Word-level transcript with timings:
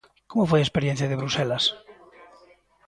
Como 0.31 0.47
foi 0.51 0.59
a 0.61 0.67
experiencia 0.67 1.09
de 1.09 1.19
Bruxelas? 1.21 1.63